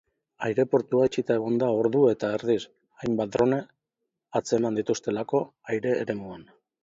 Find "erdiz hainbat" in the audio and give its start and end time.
2.37-3.35